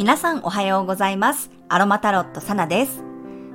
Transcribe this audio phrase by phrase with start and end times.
[0.00, 1.50] 皆さんおはようございます。
[1.68, 3.04] アロマタロットサナです。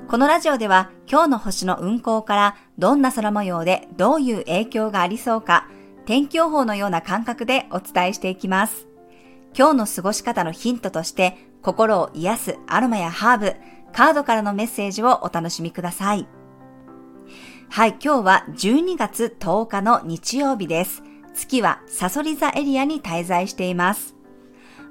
[0.08, 5.68] このラジオでは今日の星の運行からどんな空模様でどういう影響がありそうか、
[6.06, 8.86] 天気予報のような感覚でお伝えしていきます。
[9.58, 13.56] 今日の過ごし方のヒントとして心を癒すアロマやハーブ、
[13.92, 16.28] カードからのメッセージをお楽しみください。
[17.70, 21.02] はい、今日は12月10日の日曜日です。
[21.34, 24.15] 月はサソリ座エリアに滞在しています。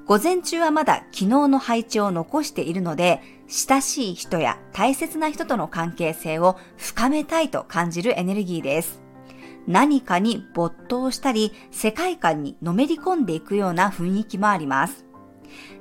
[0.07, 9.01] 午前中はまだ昨日の配置を残しているので、親しい人や大切な人との関係性を深めたいと感じるエネルギーです。
[9.66, 15.06] 何かに没頭したり、世界観にのめり込んでいくような雰囲気もあります。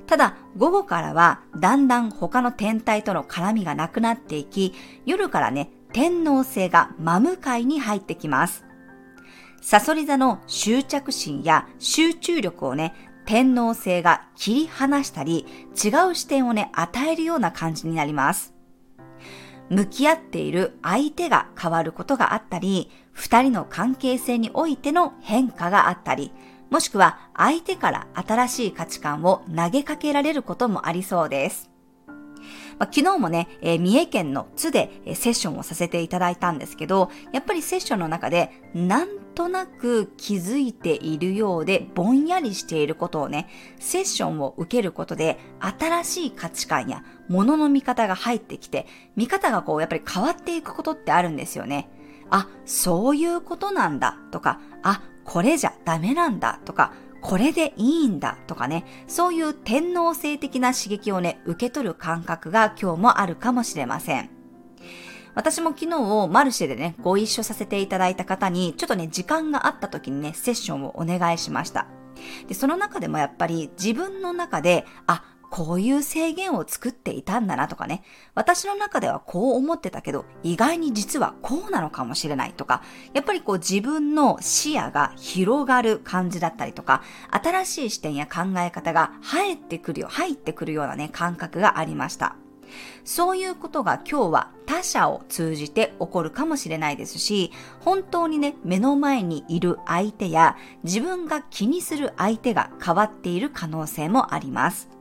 [0.06, 4.72] ただ、午後からはだんだん他の天体との絡みがなくなっていき、
[5.04, 8.64] 夜からね、天皇星が真向かいに入ってきます。
[9.60, 12.94] サソリ座の執着心や集中力をね、
[13.26, 18.54] 天皇制が切り離したり、違う視点をね、与えるような感じになります。
[19.70, 26.32] 向き合っている相手が変わることがあったり、二人の関係性においての変化があったり、
[26.70, 31.73] もしくは相手から新しい価値観を投げかけられることもありそうです。
[32.78, 51.88] まあ、昨日もね、えー、三重県の津で、えセッションをさせていただいたんですけど、やっぱりセッションの中で、なんとなく気づいているようで、ぼんやりしていることをね、セッションを受けることで、新しい価値観や物の見方が入ってきて、見方がこう、やっぱり変わっていくことってあるんですよね。
[52.30, 56.92] あ、そういうことなんだとか、あ、これじゃダメなんだとか、
[57.24, 64.28] これでいいんだとかね、そういう天皇性的な刺激をね、受け取る感覚が今日もあるかもしれません。
[65.34, 71.86] 私も昨日マルシェでね、ご一緒させていただいた方に、ちょっとね、時間があった時にね、セッションをお願いしました。
[72.46, 78.02] で、その中でもやっぱり自分の中で、あ、こういう制限を作っていたんだなとかね、
[78.34, 82.82] 私の中ではこう思ってたけど、意外に実はこうなのかもしれないとか、
[83.12, 92.34] やっぱりこう自分の視野が広がる感じだったりとか、新しい視点や考え方が入ってくるよ、入ってくるようなね、感覚がありました。
[93.04, 104.93] そういうことが今日は他者を通じて起こるかもしれないですし、本当にね、目の前にいる相手や自分が気にする相手が変わっている可能性もあります。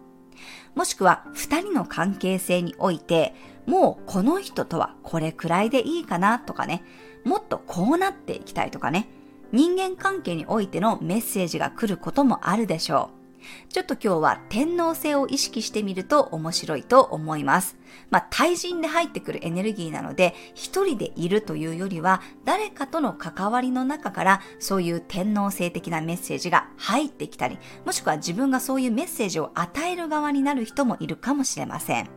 [0.75, 3.34] もしくは二人の関係性において、
[3.66, 6.84] もうこの人とはこれくらいでいいかなとかね、
[7.23, 9.07] もっとこうなっていきたいとかね、
[9.51, 13.22] 人間関係においてのメッセージが来ることもあるでしょう。
[13.70, 17.78] ちょっと今日は天皇制を意識してみると面白いと思います。
[18.09, 32.09] まあ、対人で入ってくるエネルギーなので、一人でいるというよりは、誰かとの関わりの中からそういう天皇制的なメッセージが入ってきたり、もしくは自分がそういうメッセージを与える側になる人もいるかもしれません。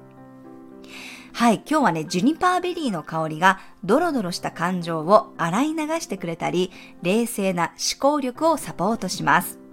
[1.32, 6.72] はい、今日はね、ジュニパーベリーの香りがドロドロした感情を洗い流してくれたり、
[7.02, 9.65] 冷静な思考力をサポートします。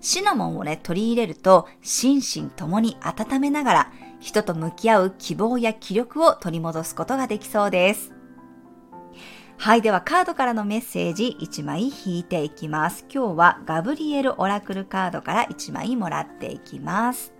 [0.00, 8.12] シナモンをね、取り入れると、心身ともに温めながら、人と向き合う希望や気力を取り戻すことができそうです。
[9.58, 9.82] はい。
[9.82, 13.04] では、カードからのメッセージ1枚引いていきます。
[13.12, 17.32] 今日はガブリエルオラクルカードから1枚もらっていきます。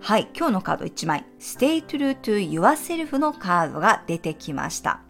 [0.00, 0.28] はい。
[0.36, 5.00] 今日のカード1枚、Stay True to Yourself のカードが出てきました。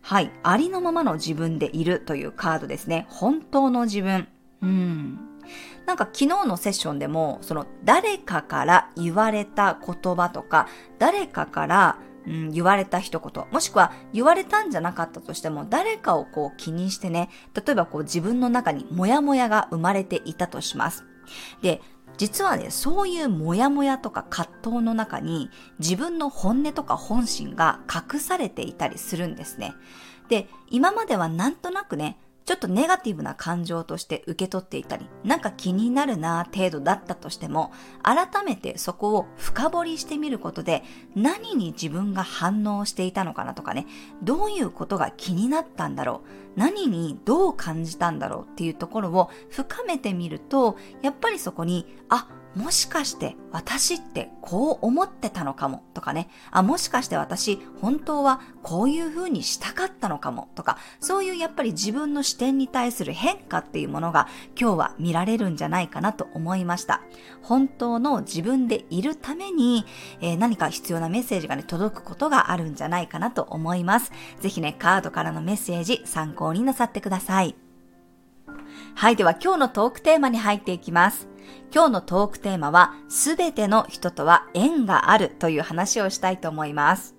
[0.00, 0.30] はい。
[0.42, 3.06] ありのままの自分でいるというカードですね。
[3.10, 4.28] 本当の自分。
[4.62, 5.18] うん。
[5.88, 10.68] なんか昨日のセッションでも、その誰かから言われた言葉とか、
[10.98, 21.06] 誰かからうん、言われた一言、もしくは言われたんじゃなかったとしても、誰かをこう気にしてね、例えばこう自分の中にモヤモヤが生まれていたとします。
[21.62, 21.80] で、
[22.18, 29.72] 実はね、そういうモヤモヤとか葛藤の中に自分の本音とか本心が隠されていたりするんですね。
[30.28, 37.72] で、今まではなんとなくね、ちょっとネガティブな感情として受け取っていたり、なんか気になるな程度だったとしても、
[38.02, 40.82] 改めてそこを深掘りしてみることで、
[41.14, 43.86] 何に自分が反応していたのかなとかね、
[44.22, 46.22] どういうことが気になったんだろ
[46.56, 64.28] う、何にどう感じたんだろうっていうところを深めてみると、やっぱりそこに、あ、もしかして私ってこう思ってたのかもとかね、あ、もしかして私本当はこういう風にしたかったのかもとか、そういうやっぱり自分の視点に対する変化っていうものが
[64.58, 67.02] 今日は見られるんじゃないかなと思いました。
[67.42, 69.84] 本当の自分でいるために、
[70.20, 74.10] えー、何か必要なメッセージがね、届くことがあるんじゃないかなと思います。
[74.40, 77.54] ぜひね、カードからのメッセージ参考になさってください。
[78.94, 81.28] はい、では今日のトークテーマに入っていきます。
[81.74, 87.17] 今日のトークテーマは、すべての人とは縁があるという話をしたいと思います。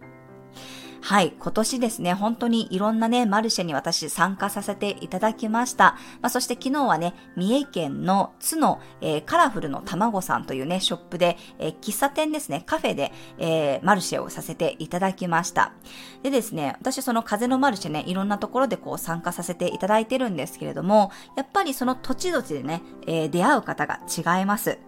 [1.01, 5.97] はい、今年ですね、本当にいろんなね、マルシェに私参加させていただきました。
[6.21, 15.73] まあ、そして昨日はね、三重県の津の、えー、カラフルの卵さんというね、ショップで、えー、喫茶店ですね、カフェで、えー、マルシェをさせていただきました。
[16.21, 24.79] でですね、私その風のマルシェね、いろんなところでこう参加させていただいてるんですけれども、やっぱりその土地土地でね、え、出会う方が違います。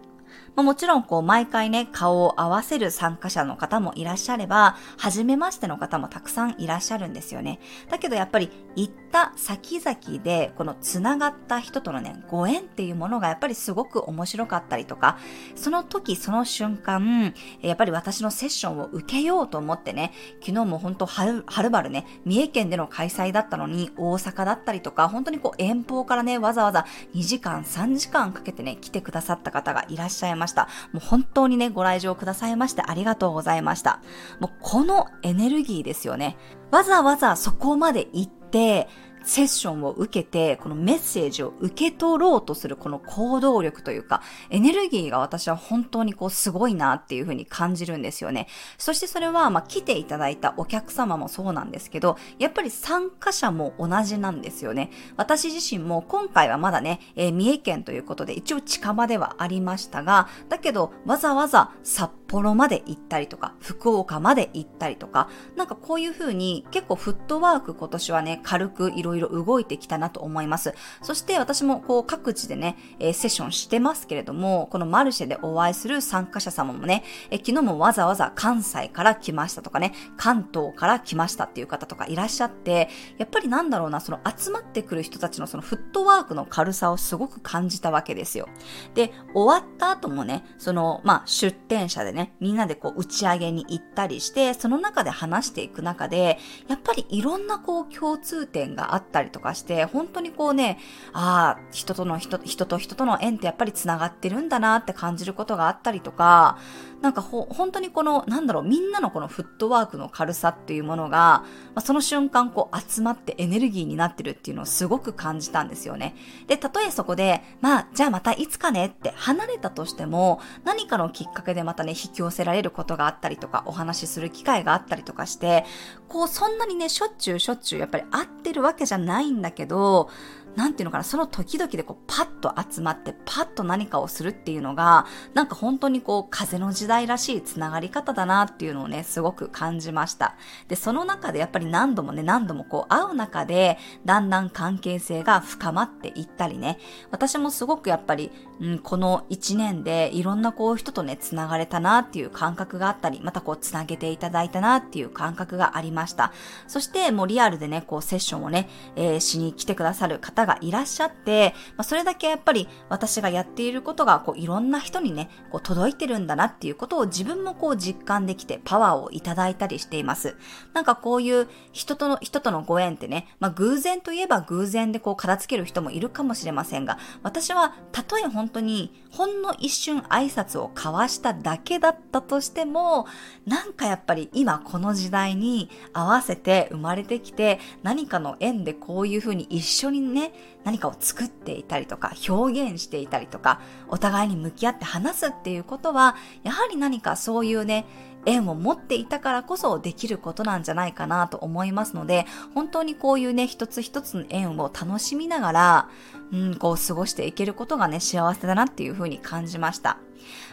[0.54, 7.58] まあ、もちろんこう毎回ね、顔を合わせる参加者の方もいらっしゃれば、初めましての方もたくさんいらっしゃるんですよね。
[7.88, 15.18] だけどやっぱり行った先々で、この繋がった人とのね、ご縁っていうものがやっぱりすごく面白かったりとか、
[15.54, 26.84] その時その瞬間、やっぱり私のセッションを受けようと思ってね、昨日も本当はる、はるばるね、三重県での開催だったのに、大阪だったりとか、本当にこう遠方からね、わざわざ
[27.14, 30.68] 2時間、3時間かけてね、来てくださった方がいらっしゃいますました。
[30.92, 34.00] もう本当にね、ご来場くださいましてありがとうございました。
[34.40, 36.36] もうこのエネルギーですよね。
[36.72, 38.88] わざわざそこまで行って、
[39.24, 48.48] セッションを受けて、このメッセージを受け取ろうとするこの行動力というか、エネルギーが私は本当にこうすごいなっていうふうに感じるんですよね。
[48.78, 54.90] そしてそれは、まあ来ていただいたお客様もそうなんですけど、やっぱり参加者も同じなんですよね。
[55.16, 70.74] 私自身も今回はまだね、えー、三重県ということで一応近場ではありましたが、だけどわざわざ札幌まで行ったりとか、福岡まで行ったりとか、なんかこういうふうに結構フットワーク今年はね、軽くいろいろ動いてきたなと思います。
[71.02, 82.88] そして私もこう各地でね、えー、セッションしてますけれども、このマルシェでお会いする参加者様もね、えー、昨日もわざわざ関西から来ましたとかね、関東から来ましたっていう方とかいらっしゃって、
[83.18, 88.48] やっぱりなんだろうな、その集まってくる人たちのそのフットワークの軽さをすごく感じたわけですよ。
[88.94, 96.38] で、終わった後もね、その、まあ、出店者でね、みんなでこう打ち上げに行ったりして、その中で話していく中で、
[96.68, 100.78] やっぱりいろんなこう共通点があっったりとかして、本当にこうね、
[101.12, 106.58] ああ、人との人、人と人との縁ってやっぱり繋がってるんだなって感じることがあったりとか、
[107.02, 111.44] なんかほ、本当にこの、なんだろう、みんなのこのフットワークの軽さっていうものが、ま
[111.76, 116.14] あ、その瞬間こう集まってエネルギーになってるっていうのをすごく感じたんですよね。
[116.46, 125.64] で、たとえそこで、まあ、じゃあまたいつかねって離れたとしても、何かのきっかけでまたね、引き寄せられることがあったりとか、お話しする機会があったりとかして、
[126.08, 130.08] こう、そんなにね、しょっちゅうしょっちゅうやっぱり合ってるわけじゃないんだけど、
[130.56, 140.36] なんていうのかな、その時々でこうパッと集まってパッと何かをするっていうのが、なんか本当にこう風の時代らしいつながり方だなっていうのをね、すごく感じました。
[140.68, 146.78] で、その中でやっぱり何度もね、何度もこう会う中で、だんだん関係性が深まっていったりね、
[147.10, 148.30] 私もすごくやっぱり、
[148.62, 156.32] うん、この一年でいろんなこう人とね、つながれたなっていう感覚があったり、またこうつなげていただいたなっていう感覚がありました。
[156.68, 170.36] そしてもうリアルでね、こうセッションをね、えー、しに来てくださる方がいらっしゃって、まあ、それだけやっぱり私がやっていることがこういろんな人にね、こう届いてるんだなっていうことを自分もこう実感できてパワーをいただいたりしています。
[170.72, 183.06] なんかこういう人との、人とのご縁ってね、まあ、偶然といえば偶然でこう片付ける人もいるかもしれませんが、私はたとえ本当にほんの一瞬挨拶を交わしただけだったとしても、
[183.46, 190.32] なんかやっぱり今この時代に合わせて生まれてきて何かの縁でこういうふうに一緒にね、
[190.64, 197.86] 何かを作っていたりとか、表現していたりとか、お互いに向き合って話すっていうことは、やはり何かそういうね、
[198.26, 205.88] 縁を持っていたからこそできることなんじゃないかなと思いますので、本当にこういうね、一つ一つの縁を楽しみながら、
[206.32, 209.98] うん、こう過ごしていけることがね、幸せだなっていうふうに感じました。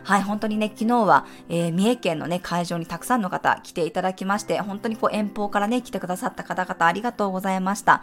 [0.03, 7.93] はい、本当にね、昨日は、えー、三重県のね、会場にたくさんの方来ていただきまして、本当にこう遠方からね、来てくださった方々ありがとうございました。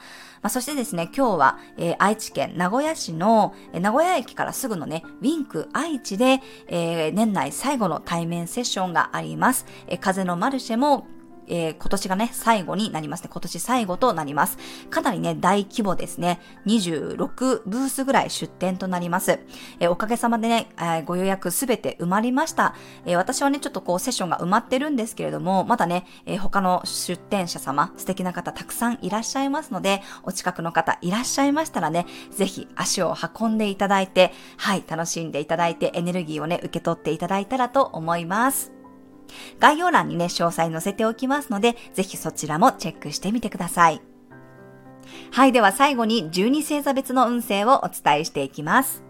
[0.43, 9.67] まあ、そしてですね、今日は、えー、愛知県名古屋市の、えー、名古屋駅からすぐのね、ウィンク愛知で、えー、年内最後の対面セッションがあります。
[9.87, 11.07] えー、風のマルシェも
[11.49, 13.31] えー、今年がね、最後になりますね。
[13.33, 14.59] 今年最後となります。
[14.91, 16.41] かなりね、大規模ですね。
[16.67, 19.41] 26ブースぐらい出店となります。
[19.81, 22.75] えー、おかげさまでね、えー、ご予約すべて埋まりました。
[23.05, 38.75] え私はね、ちょっとこう、セッションが埋まってるんですけれども、まだね、え他の出店者様、素敵な方たくさんいらっしゃいますので、お近くの方いらっしゃいましたらね、ぜひ足を運んでいただいて、はい、楽しんでいただいて、エネルギーをね、受け取っていただいたらと思います。
[39.59, 44.00] 概要欄にね、詳細載せておきますので、ぜひそちらもチェックしてみてください。
[45.30, 49.02] はい、では最後に12星座別の運勢をお伝えしていきます。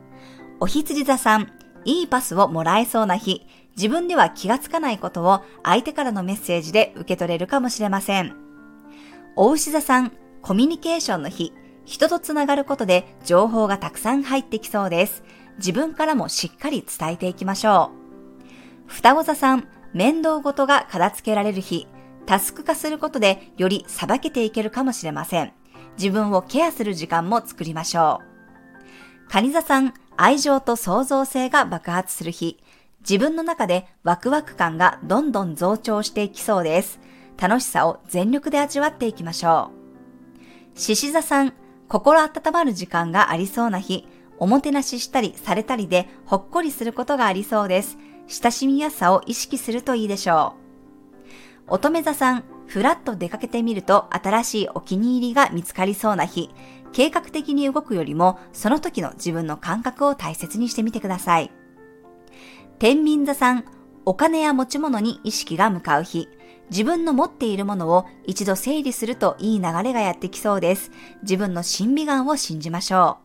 [0.60, 1.52] お羊座さん、
[1.84, 3.46] いいパスをもらえそうな日、
[3.76, 8.34] 自分では気がつかないことを相手からのメッセージで受け取れるかもしれません。
[9.36, 11.52] お牛座さん、コミュニケーションの日、
[11.84, 15.22] 人とつながることで情報がたくさん入ってきそうです。
[15.58, 17.92] 自分からもしっかり伝えていきましょ
[18.86, 18.90] う。
[18.90, 21.88] 双子座さん、面倒事が片付けられる日、
[22.26, 25.54] タスク化することでよりさばけていけるかもしれません。
[25.96, 28.20] 自分をケアする時間も作りましょ
[29.26, 29.30] う。
[29.30, 32.62] カニ座さん、愛情と創造性が爆発する日、
[33.00, 37.00] 自分の中でワクワク感がどんどん増長していきそうです。
[37.38, 39.70] 楽しさを全力で味わっていきましょ
[40.74, 40.78] う。
[40.78, 41.54] 獅子座さん、
[41.88, 44.06] 心温まる時間がありそうな日、
[44.38, 47.96] おもてなししたりされたりでほっこりすることがありそうです。
[48.28, 50.54] 親しみやすさを意識するといいでしょ
[51.68, 51.74] う。
[51.74, 56.50] 乙女座さん、ふらっと出かけてみると新しいお気に入りが見つかりそうな日、
[56.92, 61.50] 計画的に動くよりもその時の自分の感覚を大切にしてみてください。
[62.78, 63.64] 天秤座さん、
[64.04, 66.28] お金や持ち物に意識が向かう日、
[66.70, 70.90] 自分の持っているものを一度整理するといい流れがやってきそうです。
[71.22, 73.18] 自分の審美眼を信じましょ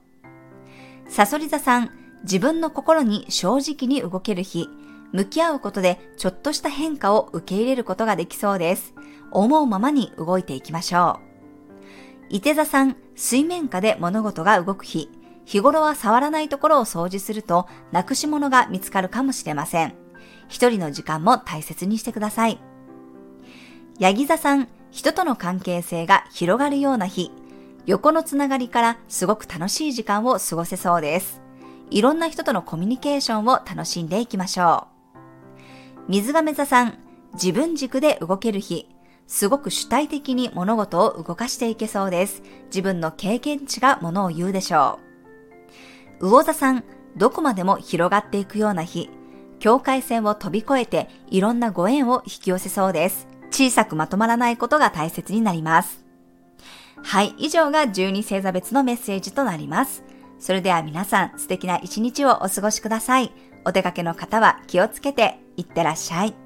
[1.08, 1.12] う。
[1.12, 1.92] サソリ座さん、
[2.24, 4.70] 自分の心に正直に動ける日、
[5.12, 8.94] 向き合うことでちょっとした変化を受け入れることができそうです。
[9.32, 11.32] 思うままに動いていきましょう。
[12.30, 15.10] 伊手座さん、水面下で物事が動く日、
[15.46, 19.94] 日頃は触らないところを掃除すると、なくし物が見つかるかもしれません。
[20.48, 22.60] 一人の時間も大切にしてください。
[24.00, 27.32] ヤギ座さん、人との関係性が広がるような日、
[27.86, 31.42] 横のつながりからすごく楽しい時間を過ごせそうです。
[31.90, 34.91] いろんな人とのコミュニケーションを楽しんでいきましょう。
[36.08, 36.98] 水亀座さん、
[37.34, 38.88] 自分軸で動ける日、
[39.28, 42.44] すごく主体的に物事を動かしていけそうです。
[42.66, 45.00] 自分の経験値がものを言うでしょ
[46.20, 46.28] う。
[46.28, 46.84] 魚座さん、
[47.16, 49.10] どこまでも広がっていくような日、
[49.60, 53.28] 境界線を飛び越えていろんなご縁を引き寄せそうです。
[53.52, 56.04] 小さくまとまらないことが大切になります。
[57.04, 60.04] はい、以上が12星座別のメッセージとなります。
[60.40, 63.32] それでは皆さん素敵な一日をお過ごしください。
[63.64, 66.41] お出かけの方は気をつけていってらっしゃい。